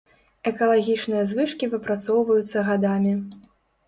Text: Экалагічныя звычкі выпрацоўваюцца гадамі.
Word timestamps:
Экалагічныя 0.51 1.19
звычкі 1.31 1.69
выпрацоўваюцца 1.73 2.65
гадамі. 2.71 3.13